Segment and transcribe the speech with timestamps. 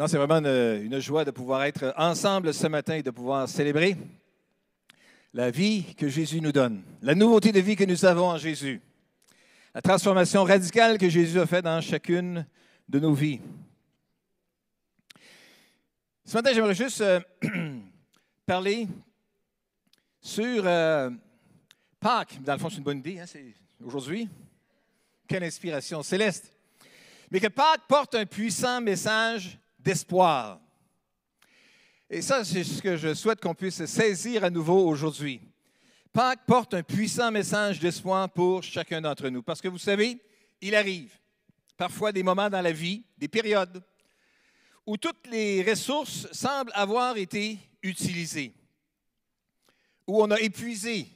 [0.00, 3.98] Non, c'est vraiment une, joie de pouvoir être ensemble ce matin et de pouvoir célébrer
[5.34, 8.80] la vie que Jésus nous donne, la nouveauté de vie que nous avons en Jésus,
[9.74, 12.46] la transformation radicale que Jésus a faite dans chacune
[12.88, 13.40] de nos vies.
[16.24, 17.20] Ce matin, j'aimerais juste euh,
[18.46, 18.88] parler
[20.18, 21.10] sur euh,
[22.00, 22.42] Pâques.
[22.42, 23.52] Dans le fond, c'est une bonne idée, hein, c'est
[23.84, 24.30] aujourd'hui.
[25.28, 26.54] Quelle inspiration céleste.
[27.30, 30.60] Mais que Pâques porte un puissant message d'espoir.
[32.08, 35.40] Et ça, c'est ce que je souhaite qu'on puisse saisir à nouveau aujourd'hui.
[36.12, 39.42] Pâques porte un puissant message d'espoir pour chacun d'entre nous.
[39.42, 40.20] Parce que vous savez,
[40.60, 41.16] il arrive
[41.76, 43.82] parfois des moments dans la vie, des périodes,
[44.84, 48.52] où toutes les ressources semblent avoir été utilisées,
[50.06, 51.06] où on a épuisé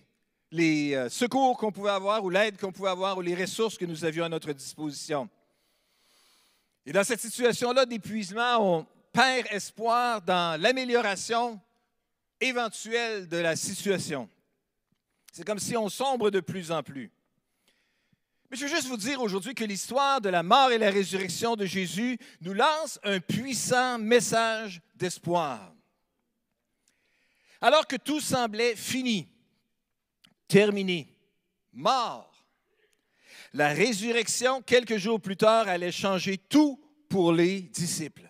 [0.53, 3.85] les euh, secours qu'on pouvait avoir ou l'aide qu'on pouvait avoir ou les ressources que
[3.85, 5.29] nous avions à notre disposition.
[6.87, 11.61] Et dans cette situation-là d'épuisement, on perd espoir dans l'amélioration
[12.41, 14.29] éventuelle de la situation.
[15.33, 17.11] C'est comme si on sombre de plus en plus.
[18.51, 21.57] Mais je veux juste vous dire aujourd'hui que l'histoire de la mort et la résurrection
[21.57, 25.73] de Jésus nous lance un puissant message d'espoir.
[27.61, 29.27] Alors que tout semblait fini,
[30.47, 31.09] terminé,
[31.73, 32.34] mort,
[33.55, 38.29] la résurrection, quelques jours plus tard, allait changer tout pour les disciples.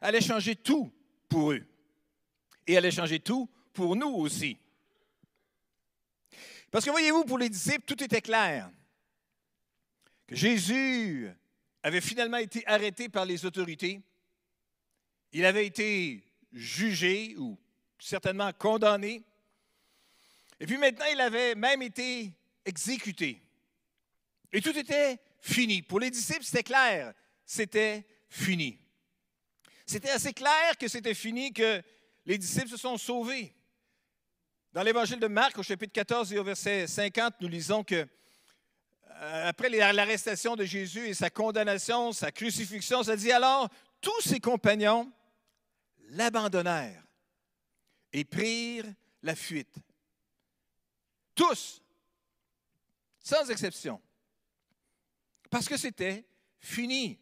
[0.00, 0.92] Allait changer tout
[1.28, 1.66] pour eux.
[2.64, 4.56] Et allait changer tout pour nous aussi.
[6.70, 8.70] Parce que voyez-vous, pour les disciples, tout était clair.
[10.28, 11.28] Que Jésus
[11.82, 14.00] avait finalement été arrêté par les autorités.
[15.32, 17.58] Il avait été jugé ou
[17.98, 19.24] certainement condamné.
[20.60, 22.32] Et puis maintenant, il avait même été
[22.64, 23.42] exécuté.
[24.52, 25.82] Et tout était fini.
[25.82, 27.12] Pour les disciples, c'était clair,
[27.44, 28.78] c'était fini.
[29.86, 31.82] C'était assez clair que c'était fini que
[32.26, 33.54] les disciples se sont sauvés.
[34.72, 38.06] Dans l'évangile de Marc, au chapitre 14 et au verset 50, nous lisons que
[39.20, 43.68] euh, après l'arrestation de Jésus et sa condamnation, sa crucifixion, ça dit alors,
[44.00, 45.10] tous ses compagnons
[46.10, 47.02] l'abandonnèrent
[48.12, 49.74] et prirent la fuite.
[51.34, 51.82] Tous,
[53.28, 54.00] sans exception,
[55.50, 56.24] parce que c'était
[56.60, 57.18] fini.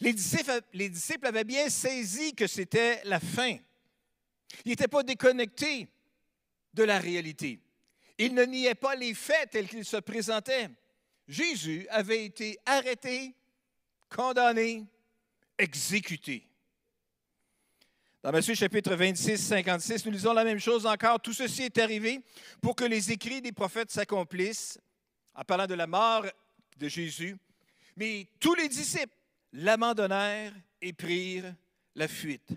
[0.00, 3.56] Les disciples, les disciples, avaient bien saisi que c'était la fin.
[4.66, 5.88] Ils n'étaient pas déconnectés
[6.74, 7.58] de la réalité.
[8.18, 10.68] Ils ne niaient pas les faits tels qu'ils se présentaient.
[11.26, 13.34] Jésus avait été arrêté,
[14.14, 14.84] condamné,
[15.56, 16.46] exécuté.
[18.22, 21.18] Dans Matthieu chapitre 26, 56, nous lisons la même chose encore.
[21.20, 22.20] Tout ceci est arrivé
[22.60, 24.78] pour que les écrits des prophètes s'accomplissent,
[25.34, 26.24] en parlant de la mort
[26.76, 27.36] de Jésus.
[27.96, 29.16] Mais tous les disciples
[29.52, 31.52] l'abandonnèrent et prirent
[31.96, 32.48] la fuite.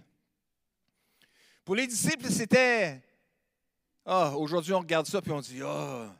[1.63, 3.01] Pour les disciples, c'était
[4.05, 6.15] Ah, aujourd'hui, on regarde ça puis on dit Ah,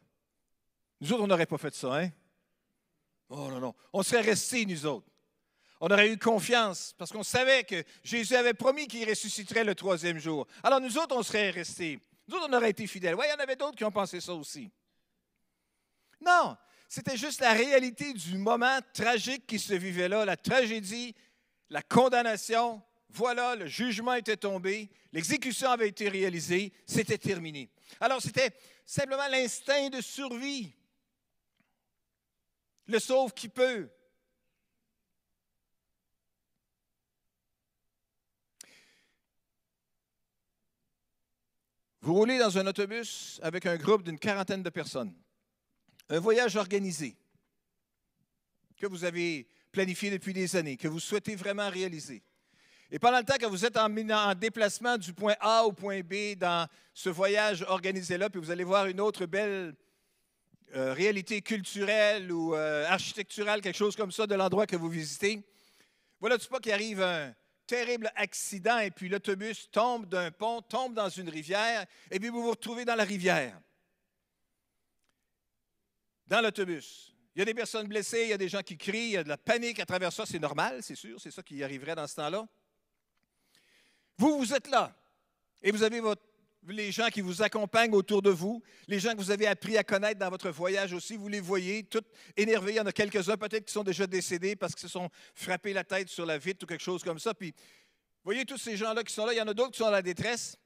[0.99, 2.09] nous autres, on n'aurait pas fait ça, hein?
[3.29, 3.75] Oh non, non.
[3.93, 5.05] On serait restés, nous autres.
[5.81, 10.17] On aurait eu confiance parce qu'on savait que Jésus avait promis qu'il ressusciterait le troisième
[10.17, 10.47] jour.
[10.63, 11.99] Alors nous autres, on serait restés.
[12.27, 13.15] Nous autres, on aurait été fidèles.
[13.15, 14.71] Oui, il y en avait d'autres qui ont pensé ça aussi.
[16.21, 21.13] Non, c'était juste la réalité du moment tragique qui se vivait là, la tragédie,
[21.69, 22.81] la condamnation.
[23.09, 27.69] Voilà, le jugement était tombé, l'exécution avait été réalisée, c'était terminé.
[27.99, 28.51] Alors c'était
[28.85, 30.73] simplement l'instinct de survie.
[32.87, 33.89] Le sauve qui peut.
[42.05, 45.11] Vous roulez dans un autobus avec un groupe d'une quarantaine de personnes.
[46.07, 47.17] Un voyage organisé
[48.77, 52.21] que vous avez planifié depuis des années, que vous souhaitez vraiment réaliser.
[52.91, 53.89] Et pendant le temps que vous êtes en,
[54.35, 58.85] déplacement du point A au point B dans ce voyage organisé-là, puis vous allez voir
[58.85, 59.73] une autre belle
[60.75, 65.41] euh, réalité culturelle ou euh, architecturale, quelque chose comme ça de l'endroit que vous visitez,
[66.19, 67.33] voilà tu pas qu'il arrive un,
[67.67, 72.43] terrible accident et puis l'autobus tombe d'un pont, tombe dans une rivière et puis vous
[72.43, 73.59] vous retrouvez dans la rivière.
[76.27, 77.13] Dans l'autobus.
[77.35, 79.17] Il y a des personnes blessées, il y a des gens qui crient, il y
[79.17, 81.95] a de la panique à travers ça, c'est normal, c'est sûr, c'est ça qui arriverait
[81.95, 82.47] dans ce temps-là.
[84.17, 84.95] Vous, vous êtes là
[85.61, 86.24] et vous avez votre
[86.67, 89.83] les gens qui vous accompagnent autour de vous, les gens que vous avez appris à
[89.83, 92.03] connaître dans votre voyage aussi, vous les voyez, tout
[92.35, 92.73] énervés.
[92.73, 95.73] Il y en a quelques-uns peut-être qui sont déjà décédés parce qu'ils se sont frappés
[95.73, 97.33] la tête sur la vitre ou quelque chose comme ça.
[97.33, 99.77] Puis, vous voyez tous ces gens-là qui sont là, il y en a d'autres qui
[99.77, 100.57] sont dans la détresse.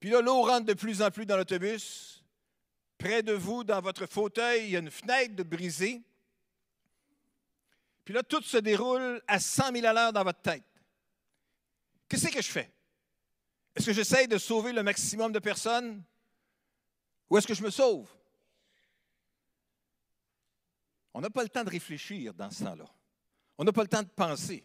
[0.00, 2.24] Puis là, l'eau rentre de plus en plus dans l'autobus.
[2.98, 6.02] Près de vous, dans votre fauteuil, il y a une fenêtre de brisée.
[8.04, 10.64] Puis là, tout se déroule à 100 000 à l'heure dans votre tête.
[12.08, 12.70] Qu'est-ce que je fais?
[13.74, 16.02] Est-ce que j'essaie de sauver le maximum de personnes?
[17.30, 18.10] Ou est-ce que je me sauve?
[21.14, 22.86] On n'a pas le temps de réfléchir dans ce temps-là.
[23.58, 24.64] On n'a pas le temps de penser.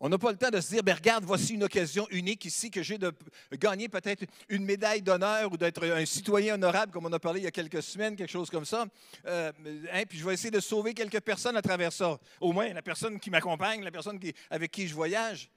[0.00, 2.70] On n'a pas le temps de se dire, ben regarde, voici une occasion unique ici
[2.70, 3.12] que j'ai de
[3.54, 7.44] gagner peut-être une médaille d'honneur ou d'être un citoyen honorable, comme on a parlé il
[7.44, 8.86] y a quelques semaines, quelque chose comme ça.
[9.26, 9.50] Euh,
[9.92, 12.16] hein, puis je vais essayer de sauver quelques personnes à travers ça.
[12.40, 14.20] Au moins la personne qui m'accompagne, la personne
[14.50, 15.50] avec qui je voyage.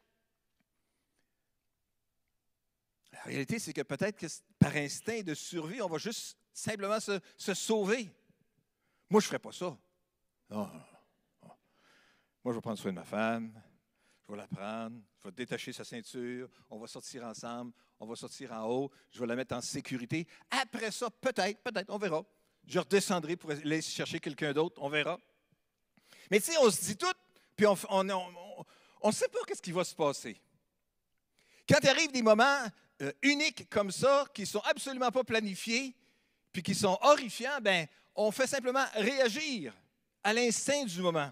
[3.25, 4.27] La réalité, c'est que peut-être que
[4.57, 8.09] par instinct de survie, on va juste simplement se, sauver.
[9.09, 9.77] Moi, je ne ferais pas ça.
[10.49, 10.69] Non.
[12.43, 13.53] Moi, je vais prendre soin de ma femme
[14.31, 18.15] je vais la prendre, je vais détacher sa ceinture, on va sortir ensemble, on va
[18.15, 20.25] sortir en haut, je vais la mettre en sécurité.
[20.49, 22.23] Après ça, peut-être, peut-être, on verra.
[22.65, 25.19] Je redescendrai pour aller chercher quelqu'un d'autre, on verra.
[26.29, 27.13] Mais tu sais, on se dit tout,
[27.57, 30.39] puis on ne sait pas qu'est-ce qui va se passer.
[31.67, 32.65] Quand il arrive des moments
[33.01, 35.95] euh, uniques comme ça, qui sont absolument pas planifiés,
[36.51, 39.73] puis qui sont horrifiants, ben, on fait simplement réagir
[40.23, 41.31] à l'instinct du moment.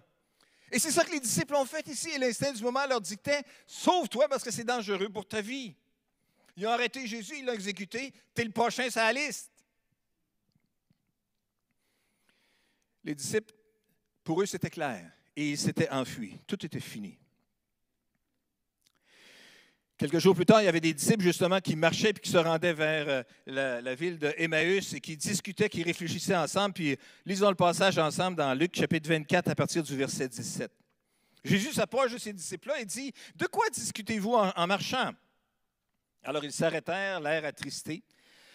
[0.71, 2.10] Et c'est ça que les disciples ont fait ici.
[2.10, 5.75] Et l'instinct du moment leur dictait Sauve-toi parce que c'est dangereux pour ta vie.
[6.56, 8.13] Ils ont arrêté Jésus, ils l'ont exécuté.
[8.36, 9.51] Tu es le prochain sur la liste.
[13.04, 13.54] Les disciples,
[14.24, 15.10] pour eux, c'était clair.
[15.36, 16.38] Et ils s'étaient enfuis.
[16.45, 17.18] Tout était fini.
[20.00, 22.38] Quelques jours plus tard, il y avait des disciples justement qui marchaient puis qui se
[22.38, 26.74] rendaient vers euh, la, ville de Emmaüs et qui discutaient, qui réfléchissaient ensemble.
[26.74, 30.72] Puis lisons le passage ensemble dans Luc chapitre 24 à partir du verset 17.
[31.44, 35.12] Jésus s'approche de ses disciples-là et dit De quoi discutez-vous en, marchant
[36.24, 38.01] Alors ils s'arrêtèrent, l'air attristé.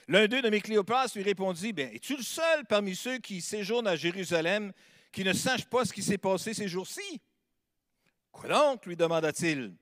[0.08, 3.96] L'un d'eux, nommé Cléopas, lui répondit Bien, es-tu le seul parmi ceux qui séjournent à
[3.96, 4.72] Jérusalem
[5.12, 7.20] qui ne sache pas ce qui s'est passé ces jours-ci
[8.32, 9.74] Quoi donc lui demanda-t-il.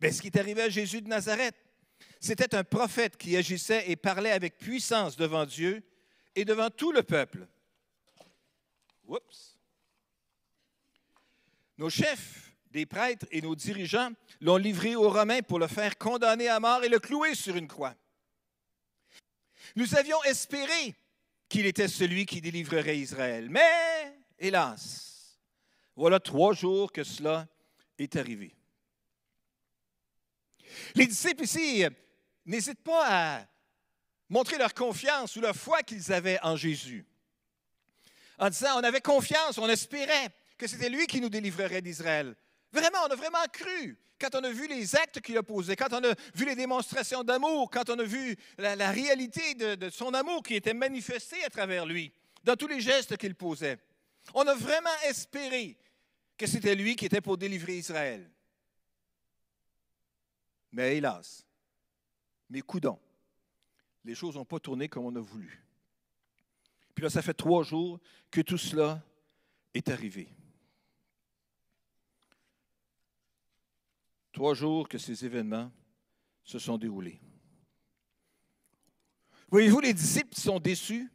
[0.00, 1.54] Mais ce qui est arrivé à Jésus de Nazareth,
[2.20, 5.82] c'était un prophète qui agissait et parlait avec puissance devant Dieu
[6.34, 7.46] et devant tout le peuple.
[11.78, 14.10] Nos chefs des prêtres et nos dirigeants
[14.40, 17.68] l'ont livré aux Romains pour le faire condamner à mort et le clouer sur une
[17.68, 17.94] croix.
[19.76, 20.94] Nous avions espéré
[21.48, 23.48] qu'il était celui qui délivrerait Israël.
[23.50, 25.38] Mais, hélas,
[25.94, 27.46] voilà trois jours que cela
[27.98, 28.54] est arrivé.
[30.94, 31.90] Les disciples ici euh,
[32.44, 33.46] n'hésitent pas à
[34.28, 37.04] montrer leur confiance ou leur foi qu'ils avaient en Jésus.
[38.38, 40.28] En disant, on avait confiance, on espérait
[40.58, 42.34] que c'était lui qui nous délivrerait d'Israël.
[42.72, 43.98] Vraiment, on a vraiment cru.
[44.18, 47.22] Quand on a vu les actes qu'il a posés, quand on a vu les démonstrations
[47.22, 51.50] d'amour, quand on a vu la, réalité de, de, son amour qui était manifesté à
[51.50, 52.12] travers lui,
[52.42, 53.78] dans tous les gestes qu'il posait,
[54.34, 55.76] on a vraiment espéré
[56.38, 58.30] que c'était lui qui était pour délivrer Israël.
[60.76, 61.42] Mais hélas,
[62.50, 63.00] mes coudons,
[64.04, 65.64] les choses n'ont pas tourné comme on a voulu.
[66.94, 67.98] Puis là, ça fait trois jours
[68.30, 69.02] que tout cela
[69.72, 70.28] est arrivé.
[74.32, 75.72] Trois jours que ces événements
[76.44, 77.22] se sont déroulés.
[79.50, 81.10] Voyez-vous, les disciples sont déçus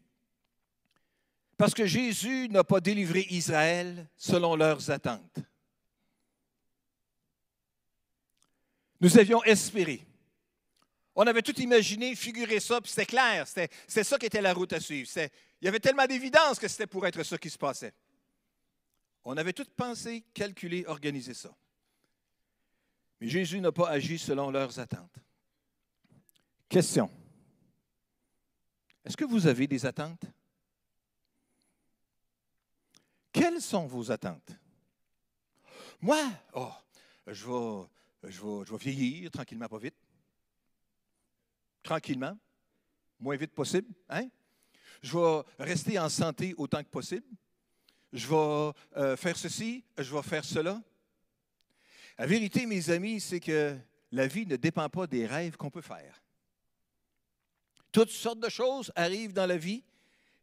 [1.56, 5.38] parce que Jésus n'a pas délivré Israël selon leurs attentes.
[9.02, 10.06] Nous avions espéré.
[11.16, 14.72] On avait tout imaginé, figuré ça, puis c'était clair, c'était ça qui était la route
[14.72, 15.10] à suivre.
[15.16, 17.94] Il y avait tellement d'évidence que c'était pour être ça qui se passait.
[19.26, 21.54] On avait tout pensé, calculé, organisé ça.
[23.20, 25.18] Mais Jésus n'a pas agi selon leurs attentes.
[26.70, 27.12] Question.
[29.04, 30.26] Est-ce que vous avez des attentes?
[33.32, 34.52] Quelles sont vos attentes?
[36.00, 36.22] Moi,
[36.54, 36.72] oh,
[37.28, 37.88] je vais,
[38.24, 39.96] je vais, vieillir tranquillement, pas vite.
[41.84, 42.38] Tranquillement,
[43.20, 43.88] moins vite possible.
[44.10, 44.28] Hein?
[45.02, 47.26] Je vais rester en santé autant que possible.
[48.14, 50.82] Je vais euh, faire ceci, je vais faire cela.
[52.18, 53.78] La vérité, mes amis, c'est que
[54.12, 56.22] la vie ne dépend pas des rêves qu'on peut faire.
[57.92, 59.84] Toutes sortes de choses arrivent dans la vie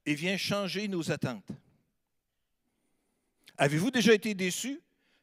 [0.04, 1.50] et viennent changer nos attentes.
[3.56, 4.80] Avez-vous déjà été déçu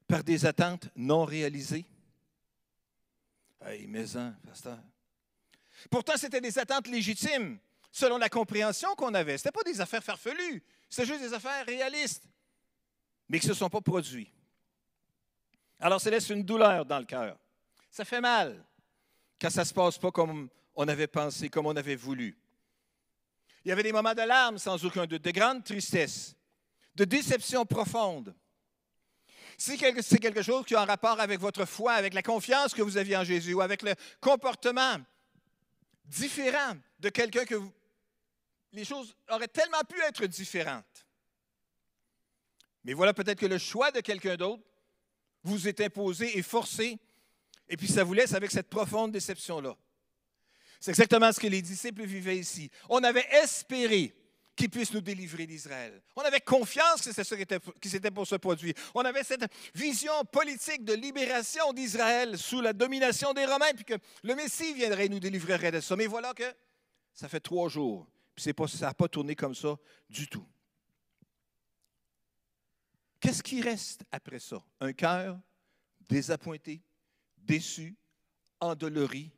[0.08, 1.86] par des attentes non réalisées?
[3.66, 4.78] Hey, maison, pasteur.
[5.90, 7.58] Pourtant, c'était des attentes légitimes,
[7.92, 9.40] selon la compréhension qu'on avait.
[9.40, 12.30] Ce pas des affaires farfelues, c'était juste des affaires réalistes,
[13.28, 14.32] mais qui ne se sont pas produites.
[15.80, 17.38] Alors, ça laisse une douleur dans le cœur.
[17.90, 18.64] Ça fait mal
[19.42, 22.38] quand ça ne se passe pas comme on avait pensé, comme on avait voulu.
[23.64, 26.36] Il y avait des moments de larmes, sans aucun doute, de grande tristesse,
[26.94, 28.36] de déception profonde.
[29.58, 32.98] C'est quelque chose qui a un rapport avec votre foi, avec la confiance que vous
[32.98, 34.98] aviez en Jésus, ou avec le comportement
[36.06, 37.72] différent de quelqu'un que vous...
[38.72, 41.06] Les choses auraient tellement pu être différentes.
[42.84, 44.64] Mais voilà peut-être que le choix de quelqu'un d'autre
[45.44, 47.00] vous est imposé et forcé,
[47.70, 49.76] et puis ça vous laisse avec cette profonde déception-là.
[50.80, 52.70] C'est exactement ce que les disciples vivaient ici.
[52.90, 54.14] On avait espéré
[54.56, 56.02] qu'il puisse nous délivrer d'Israël.
[56.16, 58.74] On avait confiance que c'est ce qui s'était pour se produire.
[58.94, 63.96] On avait cette vision politique de libération d'Israël sous la domination des Romains, puis que
[64.24, 65.96] le Messie viendrait et nous délivrerait de ça.
[65.96, 66.44] Mais voilà que
[67.14, 69.78] ça fait trois jours, puis pas, ça n'a pas tourné comme ça
[70.10, 70.46] du tout.
[73.20, 74.64] Qu'est-ce qui reste après ça?
[74.80, 75.40] Un cœur
[76.08, 76.82] désappointé,
[77.38, 77.96] déçu,
[78.60, 79.32] endolori,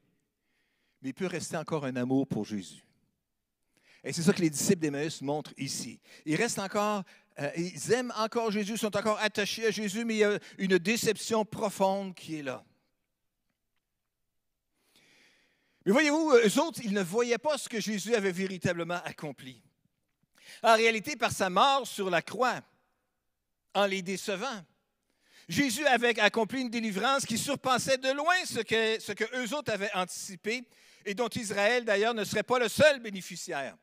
[1.02, 2.87] mais il peut rester encore un amour pour Jésus.
[4.08, 6.00] Et c'est ça que les disciples d'Emmaüs montrent ici.
[6.26, 7.04] Ils restent encore,
[7.40, 10.78] euh, ils aiment encore Jésus, sont encore attachés à Jésus, mais il y a une
[10.78, 12.64] déception profonde qui est là.
[15.86, 19.62] Mais voyez-vous, eux autres, ils ne voyaient pas ce que Jésus avait véritablement accompli.
[20.64, 22.62] En réalité, par sa mort sur la croix,
[23.74, 24.64] en les décevant,
[25.50, 29.74] Jésus avait accompli une délivrance qui surpassait de loin ce que, ce que eux autres
[29.74, 30.64] avaient anticipé
[31.04, 33.76] et dont Israël, d'ailleurs, ne serait pas le seul bénéficiaire.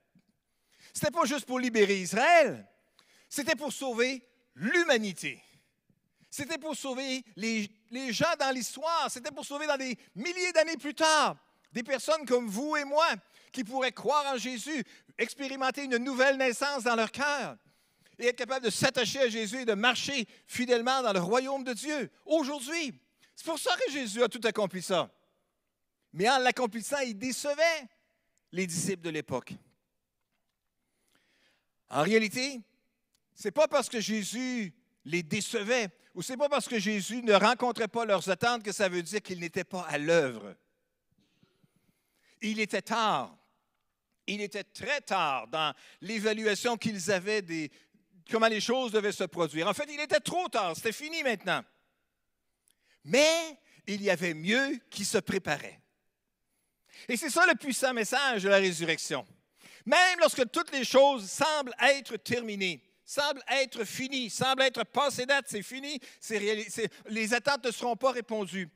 [0.94, 2.66] Ce n'était pas juste pour libérer Israël,
[3.28, 5.42] c'était pour sauver l'humanité.
[6.30, 10.76] C'était pour sauver les, les gens dans l'histoire, c'était pour sauver dans des milliers d'années
[10.76, 11.36] plus tard
[11.74, 13.06] des personnes comme vous et moi
[13.52, 14.84] qui pourraient croire en Jésus,
[15.18, 17.56] expérimenter une nouvelle naissance dans leur cœur
[18.18, 21.72] et être capable de s'attacher à Jésus et de marcher fidèlement dans le royaume de
[21.72, 22.94] Dieu aujourd'hui.
[23.34, 25.10] C'est pour ça que Jésus a tout accompli ça.
[26.12, 27.88] Mais en l'accomplissant, il décevait
[28.52, 29.54] les disciples de l'époque.
[31.94, 32.60] En réalité,
[33.36, 34.74] ce n'est pas parce que Jésus
[35.04, 38.72] les décevait ou ce n'est pas parce que Jésus ne rencontrait pas leurs attentes que
[38.72, 40.56] ça veut dire qu'il n'était pas à l'œuvre.
[42.42, 43.38] Il était tard.
[44.26, 47.70] Il était très tard dans l'évaluation qu'ils avaient des
[48.28, 49.68] comment les choses devaient se produire.
[49.68, 51.62] En fait, il était trop tard, c'était fini maintenant.
[53.04, 55.80] Mais il y avait mieux qui se préparait.
[57.08, 59.24] Et c'est ça le puissant message de la résurrection.
[59.86, 65.46] Même lorsque toutes les choses semblent être terminées, semblent être finies, semblent être passées date,
[65.48, 66.00] c'est fini,
[67.08, 68.70] les attentes ne seront pas répondues.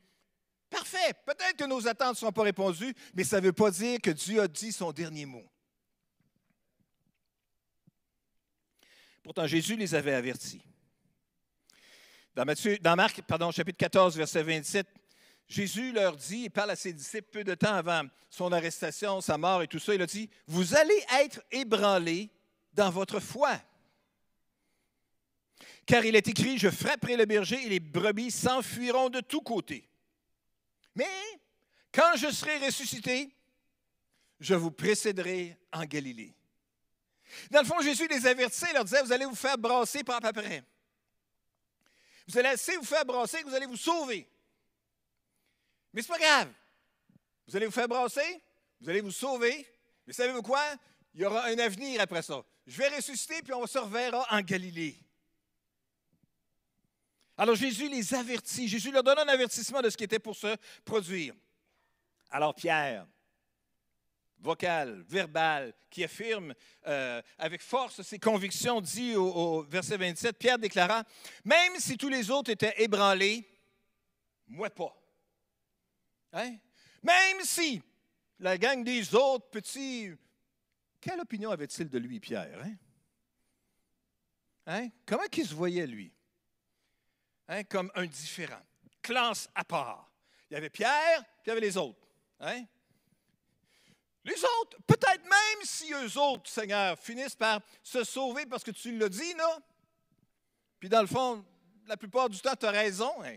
[0.69, 3.99] Parfait, peut-être que nos attentes ne seront pas répondues, mais ça ne veut pas dire
[4.01, 5.45] que Dieu a dit son dernier mot.
[9.23, 10.61] Pourtant, Jésus les avait avertis.
[12.35, 12.45] Dans,
[12.81, 14.87] dans Marc, pardon, chapitre 14, verset 27,
[15.49, 19.37] Jésus leur dit, il parle à ses disciples peu de temps avant son arrestation, sa
[19.37, 22.29] mort et tout ça, il a dit, vous allez être ébranlés
[22.73, 23.59] dans votre foi.
[25.87, 29.89] Car il est écrit, je frapperai le berger et les brebis s'enfuiront de tous côtés.
[30.93, 31.09] Mais
[31.91, 33.33] quand je serai ressuscité,
[34.39, 36.35] je vous précéderai en Galilée.
[37.49, 40.63] Dans le fond, Jésus les avertissait, leur disait, vous allez vous faire brasser par après.
[42.27, 44.29] Vous allez assez vous faire brasser vous allez vous sauver.
[45.93, 46.49] Mais c'est pas grave.
[47.47, 48.41] Vous allez vous faire brasser,
[48.79, 49.65] vous allez vous sauver,
[50.05, 50.63] mais savez-vous quoi?
[51.13, 52.43] Il y aura un avenir après ça.
[52.67, 54.95] Je vais ressusciter, puis on se reverra en Galilée.
[57.37, 58.67] Alors Jésus les avertit.
[58.67, 61.33] Jésus leur donne un avertissement de ce qui était pour se produire.
[62.29, 63.07] Alors Pierre,
[64.39, 66.53] vocal, verbal, qui affirme
[66.85, 71.03] euh, avec force ses convictions, dit au, au, verset 27, Pierre déclara,
[71.43, 73.47] Même si tous les autres étaient ébranlés,
[74.47, 74.95] moi pas.
[76.33, 76.57] Hein?
[77.03, 77.81] Même si
[78.39, 80.11] la gang des autres petits.
[81.01, 82.61] Quelle opinion avait-il de lui, Pierre?
[82.63, 82.75] Hein?
[84.65, 84.89] Hein?
[85.05, 86.13] Comment qu'il se voyait, lui?
[87.47, 87.63] Hein?
[87.63, 88.61] Comme un différent,
[89.01, 90.11] classe à part.
[90.49, 92.07] Il y avait Pierre, puis il y avait les autres.
[92.39, 92.65] Hein?
[94.23, 98.97] Les autres, peut-être même si eux autres, Seigneur, finissent par se sauver parce que tu
[98.97, 99.59] l'as dit, là.
[100.79, 101.45] Puis dans le fond,
[101.87, 103.11] la plupart du temps, tu as raison.
[103.23, 103.35] Hein?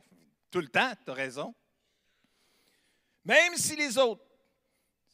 [0.50, 1.54] Tout le temps, tu as raison.
[3.24, 4.24] Même si les autres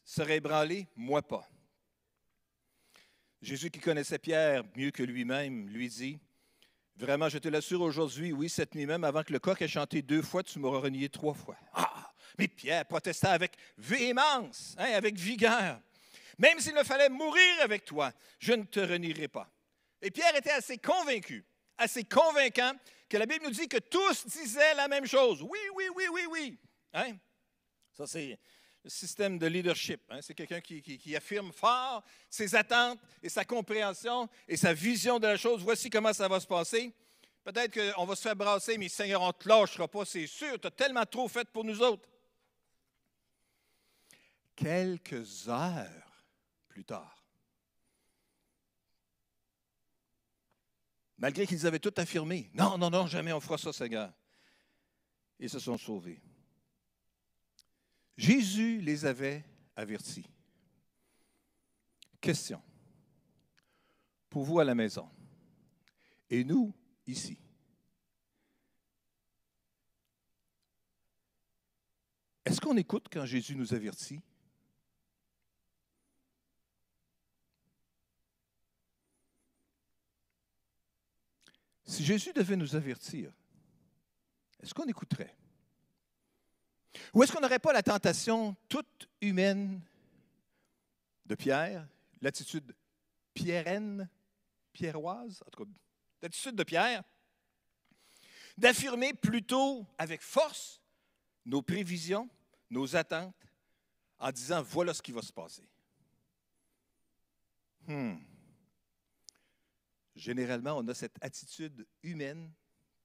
[0.05, 1.49] seraient ébranlés, moi pas.
[3.41, 6.19] Jésus qui connaissait Pierre mieux que lui-même lui dit,
[6.99, 10.03] Vraiment, je te l'assure aujourd'hui, oui, cette nuit même, avant que le coq ait chanté
[10.03, 11.57] deux fois, tu m'auras renié trois fois.
[11.73, 12.13] Ah!
[12.39, 15.81] Mais Pierre protesta avec véhémence, hein, avec vigueur.
[16.39, 19.49] Même s'il me fallait mourir avec toi, je ne te renierai pas.
[20.03, 21.45] Et Pierre était assez convaincu,
[21.79, 22.73] assez convaincant,
[23.09, 25.41] que la Bible nous dit que tous disaient la même chose.
[25.43, 26.59] Oui, oui, oui, oui, oui.
[26.95, 27.17] Hein?
[27.99, 28.39] Ça, c'est
[28.85, 30.01] le système de leadership.
[30.09, 30.21] Hein.
[30.23, 35.37] C'est quelqu'un qui, affirme fort ses attentes et sa compréhension et sa vision de la
[35.37, 35.65] chose.
[35.65, 36.95] Voici comment ça va se passer.
[37.43, 40.61] Peut-être qu'on va se faire brasser, mais Seigneur, on ne te lâchera pas, c'est sûr.
[40.61, 42.09] Tu as tellement trop fait pour nous autres.
[44.55, 46.23] Quelques heures
[46.69, 47.21] plus tard,
[51.17, 54.13] malgré qu'ils avaient tout affirmé, non, non, non, jamais on fera ça, Seigneur,
[55.41, 56.23] ils se sont sauvés.
[58.19, 59.45] Jésus les avait
[59.77, 60.29] avertis.
[62.21, 62.61] Question.
[64.29, 65.09] Pour vous à la maison,
[66.29, 66.75] et nous
[67.07, 67.41] ici,
[72.45, 74.21] est-ce qu'on écoute quand Jésus nous avertit?
[81.85, 83.33] Si Jésus devait nous avertir,
[84.61, 85.38] est-ce qu'on écouterait?
[87.15, 89.81] Ou est-ce qu'on n'aurait pas la tentation toute humaine
[91.27, 91.87] de Pierre,
[92.21, 92.75] l'attitude
[93.35, 94.09] pierraine,
[94.73, 95.71] pierroise, en tout cas,
[96.23, 97.03] l'attitude de Pierre,
[98.57, 100.81] d'affirmer plutôt avec force
[101.45, 102.29] nos prévisions,
[102.71, 103.35] nos attentes,
[104.19, 105.63] en disant voilà ce qui va se passer?
[107.87, 108.17] Hmm.
[110.15, 112.53] Généralement, on a cette attitude humaine,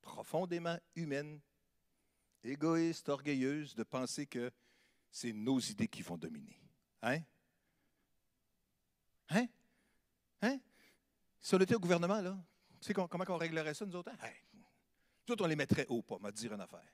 [0.01, 1.39] profondément humaine,
[2.43, 4.51] égoïste, orgueilleuse, de penser que
[5.09, 6.59] c'est nos idées qui vont dominer.
[7.01, 7.19] Hein?
[9.29, 9.47] Hein?
[10.41, 10.59] Hein?
[11.39, 12.37] Si on était au gouvernement, là,
[12.79, 14.11] tu sais comment on réglerait ça, nous autres?
[14.11, 14.29] Hein?
[15.27, 16.93] Nous autres, on les mettrait haut, pas, m'a dire une affaire.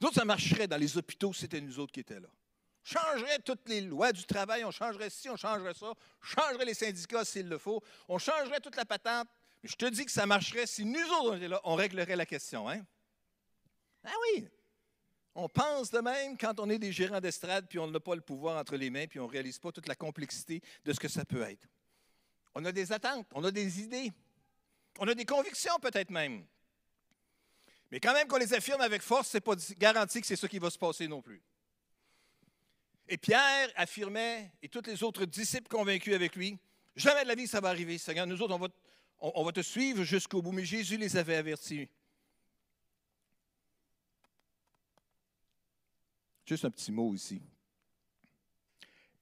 [0.00, 2.28] Nous autres, ça marcherait dans les hôpitaux si c'était nous autres qui étaient là.
[2.28, 6.74] On changerait toutes les lois du travail, on changerait ci, on changerait ça, changerait les
[6.74, 9.28] syndicats s'il le faut, on changerait toute la patente.
[9.62, 12.16] Mais je te dis que ça marcherait si nous autres on était là, on réglerait
[12.16, 12.68] la question.
[12.68, 12.84] Hein?
[14.04, 14.46] Ah oui,
[15.34, 18.20] on pense de même quand on est des gérants d'estrade, puis on n'a pas le
[18.20, 21.08] pouvoir entre les mains, puis on ne réalise pas toute la complexité de ce que
[21.08, 21.66] ça peut être.
[22.54, 24.12] On a des attentes, on a des idées,
[24.98, 26.44] on a des convictions peut-être même.
[27.90, 30.46] Mais quand même qu'on les affirme avec force, ce n'est pas garanti que c'est ce
[30.46, 31.42] qui va se passer non plus.
[33.08, 36.58] Et Pierre affirmait, et tous les autres disciples convaincus avec lui,
[36.96, 38.26] jamais de la vie ça va arriver, Seigneur.
[38.26, 38.68] Nous autres, on va,
[39.18, 40.52] on va te suivre jusqu'au bout.
[40.52, 41.88] Mais Jésus les avait avertis.
[46.44, 47.40] Juste un petit mot ici.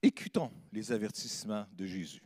[0.01, 2.21] Écoutons les avertissements de Jésus.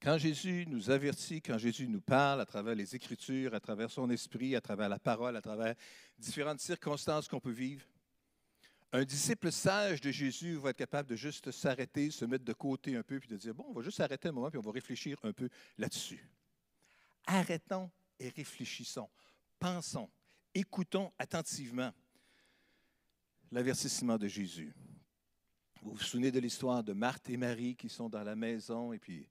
[0.00, 4.10] Quand Jésus nous avertit, quand Jésus nous parle à travers les Écritures, à travers son
[4.10, 5.74] esprit, à travers la parole, à travers
[6.18, 7.84] différentes circonstances qu'on peut vivre,
[8.92, 12.96] un disciple sage de Jésus va être capable de juste s'arrêter, se mettre de côté
[12.96, 14.72] un peu, puis de dire, bon, on va juste s'arrêter un moment, puis on va
[14.72, 16.30] réfléchir un peu là-dessus.
[17.26, 19.10] Arrêtons et réfléchissons,
[19.58, 20.08] pensons,
[20.54, 21.92] écoutons attentivement
[23.50, 24.72] l'avertissement de Jésus.
[25.82, 28.98] Vous vous souvenez de l'histoire de Marthe et Marie qui sont dans la maison et
[28.98, 29.28] puis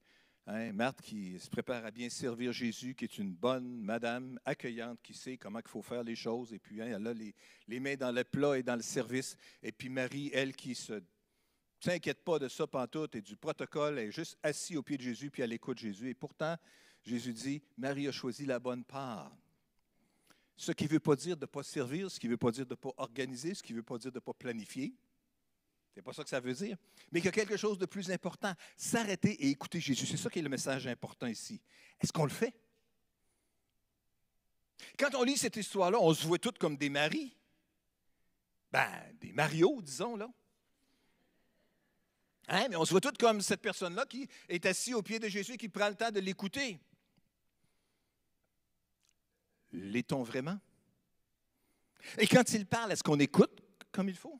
[0.47, 4.99] hein, Marthe qui se prépare à bien servir Jésus, qui est une bonne madame accueillante,
[5.03, 7.95] qui sait comment il faut faire les choses et puis hein, elle a les, mains
[7.95, 9.37] dans le plat et dans le service.
[9.61, 11.01] Et puis Marie, elle qui se
[11.79, 15.03] s'inquiète pas de ça pantoute et du protocole, elle est juste assise au pied de
[15.03, 16.09] Jésus puis elle écoute Jésus.
[16.09, 16.55] Et pourtant,
[17.03, 19.31] Jésus dit, Marie a choisi la bonne part.
[20.57, 22.51] Ce qui ne veut pas dire de ne pas servir, ce qui ne veut pas
[22.51, 24.91] dire de ne pas organiser, ce qui ne veut pas dire de ne pas planifier.
[25.93, 26.77] Ce n'est pas ça que ça veut dire.
[27.11, 28.53] Mais qu'il y a quelque chose de plus important.
[28.75, 30.07] S'arrêter et écouter Jésus.
[30.07, 31.61] C'est ça qui est le message important ici.
[32.01, 32.53] Est-ce qu'on le fait?
[34.97, 37.35] Quand on lit cette histoire-là, on se voit tous comme des maris.
[38.71, 38.89] Ben,
[39.21, 40.29] des marios, disons, là.
[42.47, 42.67] Hein?
[42.69, 45.53] Mais on se voit tous comme cette personne-là qui est assise au pied de Jésus
[45.53, 46.79] et qui prend le temps de l'écouter.
[49.71, 50.59] L'est-on vraiment?
[52.17, 54.39] Et quand il parle, est-ce qu'on écoute comme il faut?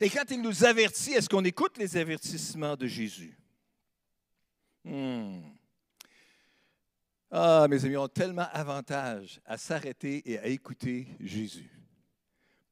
[0.00, 3.36] Et quand il nous avertit, est-ce qu'on écoute les avertissements de Jésus?
[4.84, 5.40] Hmm.
[7.30, 11.70] Ah, mes amis, on a tellement avantage à s'arrêter et à écouter Jésus.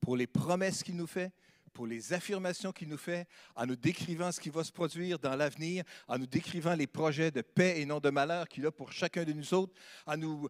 [0.00, 1.32] Pour les promesses qu'il nous fait,
[1.78, 5.36] pour les affirmations qu'il nous fait, en nous décrivant ce qui va se produire dans
[5.36, 8.90] l'avenir, en nous décrivant les projets de paix et non de malheur qu'il a pour
[8.90, 9.72] chacun de nous autres,
[10.04, 10.48] en nous,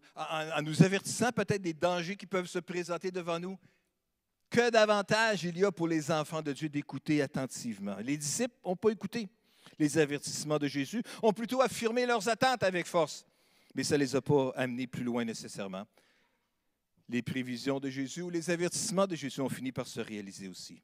[0.83, 3.59] avertissant peut-être des dangers qui peuvent se présenter devant nous.
[4.49, 7.97] Que d'avantages il y a pour les enfants de Dieu d'écouter attentivement?
[8.01, 9.29] Les disciples n'ont pas écouté
[9.77, 13.23] les avertissements de Jésus, ont plutôt affirmé leurs attentes avec force,
[13.75, 15.85] mais ça ne les a pas amenés plus loin nécessairement.
[17.07, 20.81] Les prévisions de Jésus ou les avertissements de Jésus ont fini par se réaliser aussi.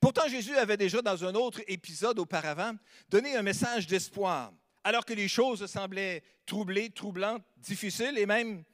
[0.00, 2.74] Pourtant, Jésus avait déjà, dans un autre épisode auparavant,
[3.08, 4.52] donné un message d'espoir,
[4.84, 8.64] alors que les choses semblaient troublées, troublantes, difficiles et même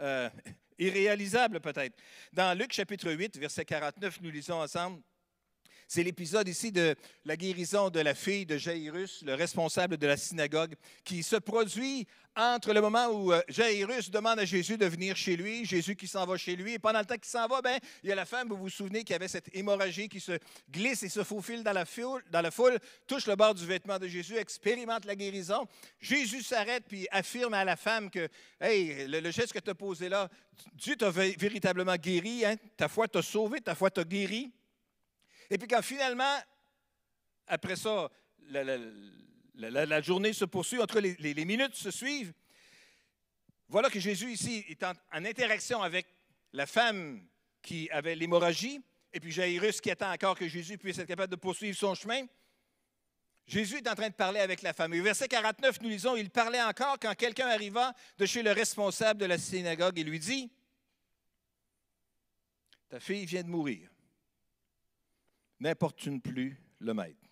[0.00, 0.28] euh,
[0.78, 1.96] irréalisables peut-être.
[2.32, 5.00] Dans Luc chapitre 8, verset 49, nous lisons ensemble,
[5.94, 10.16] C'est l'épisode ici de la guérison de la fille de Jairus, le responsable de la
[10.16, 10.74] synagogue,
[11.04, 15.36] qui se produit entre le moment où euh, Jairus demande à Jésus de venir chez
[15.36, 17.78] lui, Jésus qui s'en va chez lui, et pendant le temps qu'il s'en va, ben,
[18.02, 20.38] il y a la femme, vous vous souvenez, qui avait cette hémorragie qui se
[20.70, 25.04] glisse et se faufile dans la, foule, touche le bord du vêtement de Jésus, expérimente
[25.04, 25.68] la guérison.
[26.00, 28.30] Jésus s'arrête puis affirme à la femme que,
[28.62, 30.30] hey, le, geste que tu as posé là,
[30.72, 32.56] Dieu t'a véritablement guéri, hein?
[32.78, 34.54] ta foi t'a sauvé, ta foi t'a guéri.
[35.52, 36.38] Et puis quand finalement,
[37.46, 38.10] après ça,
[38.48, 42.32] la, journée se poursuit, entre les, les, minutes se suivent,
[43.68, 46.06] voilà que Jésus ici est en, interaction avec
[46.54, 47.22] la femme
[47.60, 48.80] qui avait l'hémorragie,
[49.12, 52.24] et puis Jairus qui attend encore que Jésus puisse être capable de poursuivre son chemin.
[53.46, 54.94] Jésus est en train de parler avec la femme.
[54.94, 58.52] Et au verset 49, nous lisons, il parlait encore quand quelqu'un arriva de chez le
[58.52, 60.50] responsable de la synagogue et lui dit,
[62.88, 63.91] Ta fille vient de mourir
[65.62, 67.30] n'importune plus le maître.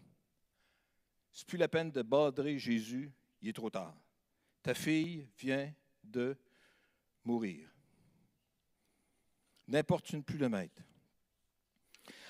[1.33, 3.12] C'est plus la peine de badrer Jésus,
[3.43, 3.97] il est trop tard.
[4.62, 5.73] Ta fille vient
[6.05, 6.38] de
[7.25, 7.69] mourir.
[9.66, 10.81] N'importune plus le maître.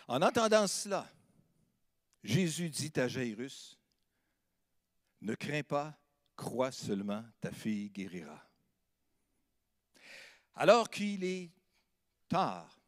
[0.09, 1.07] En entendant cela,
[2.25, 3.79] Jésus dit à Jairus,
[5.21, 5.99] Ne crains pas,
[6.35, 8.43] crois seulement, ta fille guérira.
[10.55, 11.51] Alors qu'il est
[12.29, 12.81] tard,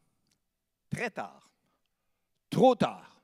[0.89, 1.52] très tard,
[2.53, 3.19] trop tard.